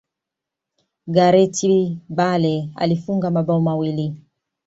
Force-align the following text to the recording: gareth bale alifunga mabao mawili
gareth 1.15 1.67
bale 2.07 2.69
alifunga 2.75 3.31
mabao 3.31 3.61
mawili 3.61 4.13